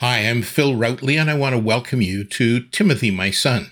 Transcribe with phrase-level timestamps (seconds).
[0.00, 3.70] Hi, I'm Phil Routley, and I want to welcome you to Timothy, my son.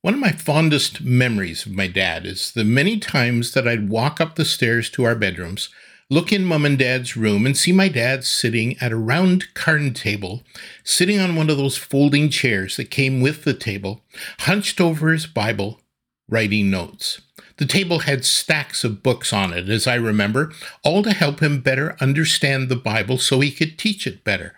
[0.00, 4.20] One of my fondest memories of my dad is the many times that I'd walk
[4.20, 5.68] up the stairs to our bedrooms,
[6.10, 9.94] look in mom and dad's room, and see my dad sitting at a round card
[9.94, 10.42] table,
[10.82, 14.02] sitting on one of those folding chairs that came with the table,
[14.40, 15.80] hunched over his Bible,
[16.28, 17.20] writing notes.
[17.58, 20.52] The table had stacks of books on it, as I remember,
[20.82, 24.52] all to help him better understand the Bible so he could teach it better.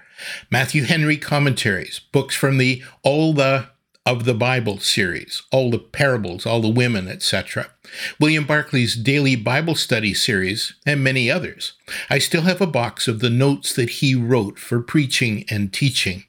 [0.50, 3.68] Matthew Henry commentaries, books from the All the
[4.06, 7.72] of the Bible series, all the parables, all the women, etc.
[8.20, 11.72] William Barclay's daily Bible study series, and many others.
[12.08, 16.24] I still have a box of the notes that he wrote for preaching and teaching.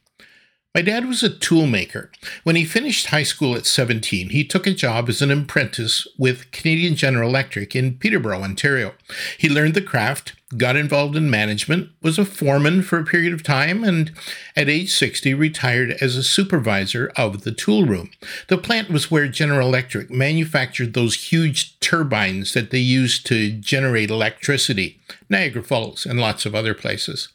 [0.78, 2.10] My dad was a toolmaker.
[2.44, 6.52] When he finished high school at 17, he took a job as an apprentice with
[6.52, 8.94] Canadian General Electric in Peterborough, Ontario.
[9.40, 13.42] He learned the craft, got involved in management, was a foreman for a period of
[13.42, 14.12] time, and
[14.56, 18.12] at age 60 retired as a supervisor of the tool room.
[18.48, 24.12] The plant was where General Electric manufactured those huge turbines that they used to generate
[24.12, 27.30] electricity, Niagara Falls, and lots of other places.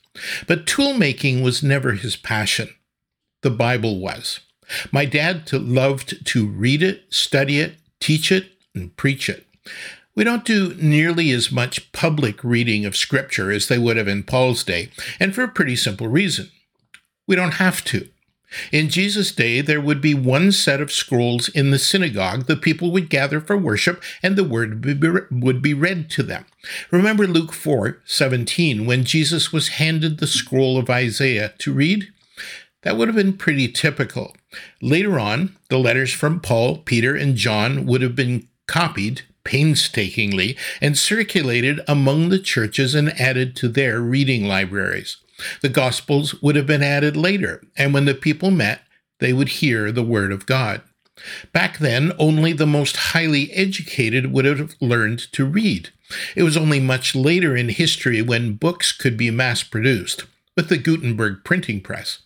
[0.47, 2.69] But tool making was never his passion
[3.43, 4.41] the Bible was.
[4.91, 9.47] My dad loved to read it, study it, teach it, and preach it.
[10.15, 14.25] We don't do nearly as much public reading of Scripture as they would have in
[14.25, 16.51] Paul's day, and for a pretty simple reason.
[17.27, 18.09] We don't have to.
[18.71, 22.47] In Jesus' day, there would be one set of scrolls in the synagogue.
[22.47, 24.85] The people would gather for worship, and the word
[25.31, 26.45] would be read to them.
[26.91, 32.13] Remember Luke 4 17, when Jesus was handed the scroll of Isaiah to read?
[32.83, 34.37] That would have been pretty typical.
[34.81, 40.97] Later on, the letters from Paul, Peter, and John would have been copied painstakingly and
[40.97, 45.17] circulated among the churches and added to their reading libraries.
[45.63, 48.83] The Gospels would have been added later, and when the people met,
[49.19, 50.83] they would hear the Word of God.
[51.53, 55.91] Back then, only the most highly educated would have learned to read.
[56.37, 60.25] It was only much later in history when books could be mass produced
[60.57, 62.19] with the Gutenberg printing press.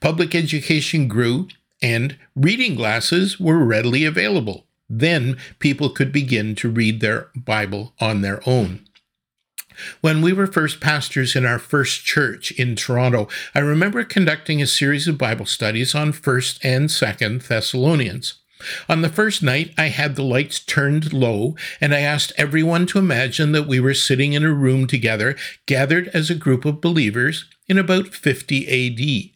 [0.00, 1.48] Public education grew
[1.82, 4.66] and reading glasses were readily available.
[4.88, 8.86] Then people could begin to read their Bible on their own.
[10.00, 14.66] When we were first pastors in our first church in Toronto, I remember conducting a
[14.66, 18.34] series of Bible studies on 1st and 2nd Thessalonians.
[18.88, 22.98] On the first night, I had the lights turned low, and I asked everyone to
[22.98, 25.36] imagine that we were sitting in a room together,
[25.66, 29.30] gathered as a group of believers in about 50 AD.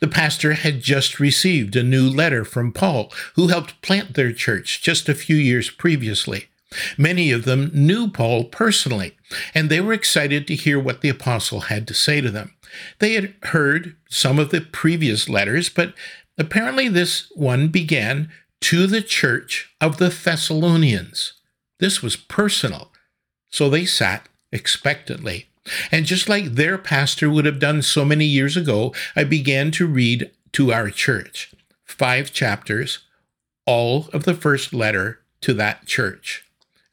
[0.00, 4.82] The pastor had just received a new letter from Paul, who helped plant their church
[4.82, 6.48] just a few years previously.
[6.96, 9.16] Many of them knew Paul personally,
[9.54, 12.54] and they were excited to hear what the apostle had to say to them.
[12.98, 15.94] They had heard some of the previous letters, but
[16.38, 18.30] apparently this one began
[18.62, 21.34] to the church of the Thessalonians.
[21.80, 22.92] This was personal,
[23.50, 25.48] so they sat expectantly.
[25.90, 29.86] And just like their pastor would have done so many years ago, I began to
[29.86, 31.52] read to our church
[31.84, 33.00] five chapters,
[33.66, 36.44] all of the first letter to that church.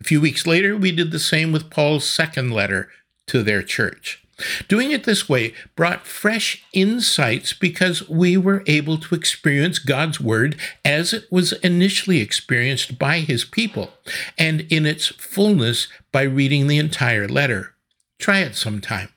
[0.01, 2.89] A few weeks later, we did the same with Paul's second letter
[3.27, 4.23] to their church.
[4.67, 10.57] Doing it this way brought fresh insights because we were able to experience God's Word
[10.85, 13.91] as it was initially experienced by His people,
[14.37, 17.75] and in its fullness by reading the entire letter.
[18.17, 19.09] Try it sometime.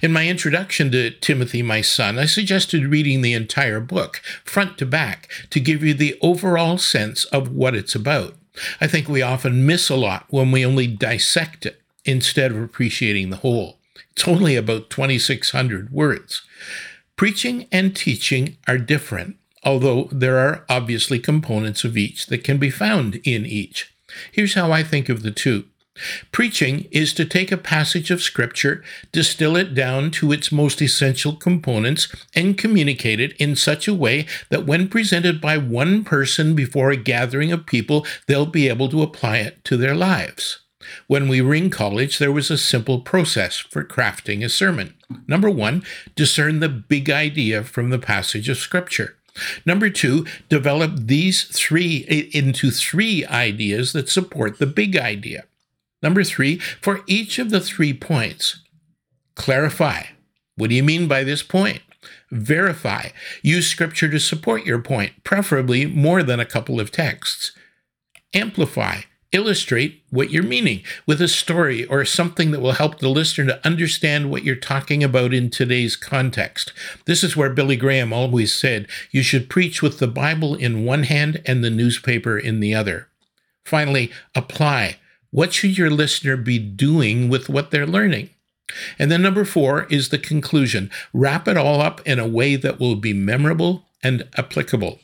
[0.00, 4.86] In my introduction to Timothy, my son, I suggested reading the entire book, front to
[4.86, 8.34] back, to give you the overall sense of what it's about.
[8.80, 13.30] I think we often miss a lot when we only dissect it instead of appreciating
[13.30, 13.80] the whole.
[14.12, 16.42] It's only about 2,600 words.
[17.16, 22.70] Preaching and teaching are different, although there are obviously components of each that can be
[22.70, 23.94] found in each.
[24.32, 25.64] Here's how I think of the two.
[26.32, 28.82] Preaching is to take a passage of Scripture,
[29.12, 34.26] distill it down to its most essential components, and communicate it in such a way
[34.50, 39.02] that when presented by one person before a gathering of people, they'll be able to
[39.02, 40.63] apply it to their lives.
[41.06, 44.94] When we were in college, there was a simple process for crafting a sermon.
[45.26, 45.84] Number one,
[46.14, 49.16] discern the big idea from the passage of Scripture.
[49.66, 55.44] Number two, develop these three into three ideas that support the big idea.
[56.02, 58.60] Number three, for each of the three points,
[59.34, 60.04] clarify.
[60.56, 61.82] What do you mean by this point?
[62.30, 63.08] Verify.
[63.42, 67.52] Use scripture to support your point, preferably more than a couple of texts.
[68.34, 69.02] Amplify
[69.34, 73.66] illustrate what you're meaning with a story or something that will help the listener to
[73.66, 76.72] understand what you're talking about in today's context.
[77.04, 81.02] This is where Billy Graham always said you should preach with the Bible in one
[81.02, 83.08] hand and the newspaper in the other.
[83.64, 84.98] Finally, apply.
[85.30, 88.30] What should your listener be doing with what they're learning?
[88.98, 90.90] And then number four is the conclusion.
[91.12, 95.00] Wrap it all up in a way that will be memorable and applicable.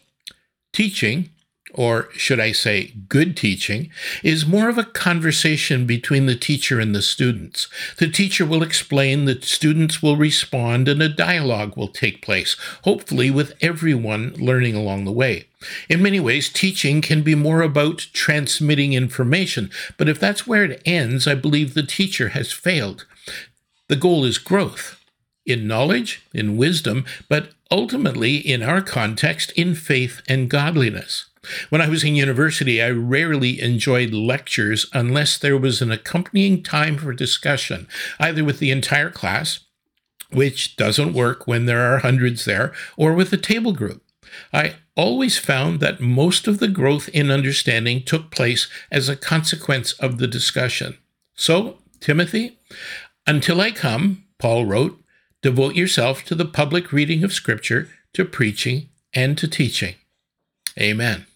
[0.73, 1.31] Teaching
[1.75, 3.91] or should I say good teaching,
[4.23, 7.69] is more of a conversation between the teacher and the students.
[7.99, 13.31] The teacher will explain, the students will respond, and a dialogue will take place, hopefully
[13.31, 15.47] with everyone learning along the way.
[15.89, 20.83] In many ways, teaching can be more about transmitting information, but if that's where it
[20.85, 23.07] ends, I believe the teacher has failed.
[23.89, 24.97] The goal is growth
[25.47, 31.30] in knowledge, in wisdom, but ultimately, in our context, in faith and godliness.
[31.71, 36.99] When I was in university, I rarely enjoyed lectures unless there was an accompanying time
[36.99, 37.89] for discussion,
[38.19, 39.61] either with the entire class,
[40.31, 44.03] which doesn't work when there are hundreds there, or with a table group.
[44.53, 49.93] I always found that most of the growth in understanding took place as a consequence
[49.95, 50.99] of the discussion.
[51.35, 52.59] So, Timothy,
[53.27, 55.03] until I come, Paul wrote,
[55.43, 59.95] devote yourself to the public reading of Scripture, to preaching, and to teaching.
[60.79, 61.27] Amen.